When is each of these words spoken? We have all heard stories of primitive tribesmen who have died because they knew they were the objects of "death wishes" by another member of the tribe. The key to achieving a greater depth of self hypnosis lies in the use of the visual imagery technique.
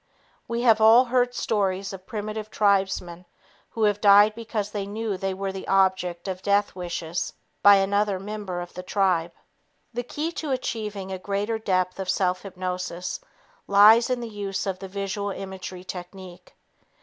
We 0.47 0.63
have 0.63 0.81
all 0.81 1.05
heard 1.05 1.35
stories 1.35 1.93
of 1.93 2.07
primitive 2.07 2.49
tribesmen 2.49 3.25
who 3.69 3.83
have 3.83 4.01
died 4.01 4.33
because 4.33 4.71
they 4.71 4.87
knew 4.87 5.15
they 5.15 5.31
were 5.35 5.51
the 5.51 5.67
objects 5.67 6.27
of 6.27 6.41
"death 6.41 6.75
wishes" 6.75 7.33
by 7.61 7.75
another 7.75 8.19
member 8.19 8.61
of 8.61 8.73
the 8.73 8.81
tribe. 8.81 9.31
The 9.93 10.01
key 10.01 10.31
to 10.41 10.49
achieving 10.49 11.11
a 11.11 11.19
greater 11.19 11.59
depth 11.59 11.99
of 11.99 12.09
self 12.09 12.41
hypnosis 12.41 13.19
lies 13.67 14.09
in 14.09 14.21
the 14.21 14.27
use 14.27 14.65
of 14.65 14.79
the 14.79 14.87
visual 14.87 15.29
imagery 15.29 15.83
technique. 15.83 16.55